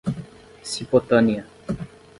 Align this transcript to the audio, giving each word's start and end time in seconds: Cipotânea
Cipotânea 0.69 1.45